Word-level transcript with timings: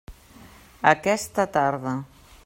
Aquesta 0.93 1.45
tarda. 1.59 1.93